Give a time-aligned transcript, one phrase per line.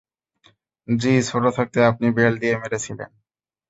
[0.87, 3.09] জী, ছোট থাকতে আপনি বেল্ট দিয়ে মেরেছিলেন।